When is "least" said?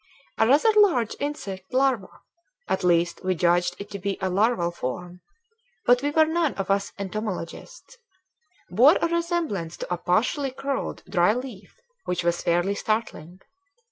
2.83-3.23